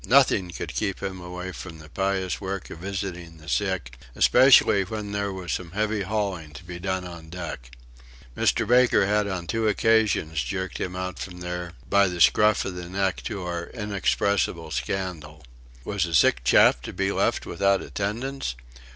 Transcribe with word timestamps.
Nothing 0.07 0.49
could 0.49 0.73
keep 0.73 1.03
him 1.03 1.21
away 1.21 1.51
from 1.51 1.77
the 1.77 1.87
pious 1.87 2.41
work 2.41 2.71
of 2.71 2.79
visiting 2.79 3.37
the 3.37 3.47
sick, 3.47 3.99
especially 4.15 4.81
when 4.83 5.11
there 5.11 5.31
was 5.31 5.51
some 5.53 5.73
heavy 5.73 6.01
hauling 6.01 6.53
to 6.53 6.63
be 6.63 6.79
done 6.79 7.05
on 7.05 7.29
deck. 7.29 7.75
Mr. 8.35 8.65
Baker 8.65 9.05
had 9.05 9.27
on 9.27 9.45
two 9.45 9.67
occasions 9.67 10.41
jerked 10.43 10.79
him 10.79 10.95
out 10.95 11.19
from 11.19 11.39
there 11.41 11.73
by 11.87 12.07
the 12.07 12.19
scruff 12.19 12.65
of 12.65 12.73
the 12.73 12.89
neck 12.89 13.21
to 13.25 13.43
our 13.43 13.67
inexpressible 13.75 14.71
scandal. 14.71 15.43
Was 15.85 16.07
a 16.07 16.15
sick 16.15 16.43
chap 16.43 16.81
to 16.81 16.93
be 16.93 17.11
left 17.11 17.45
without 17.45 17.83
attendance? 17.83 18.55